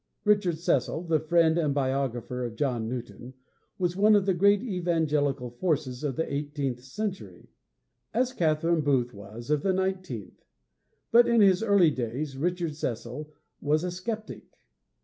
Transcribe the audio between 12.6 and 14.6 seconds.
Cecil was a skeptic.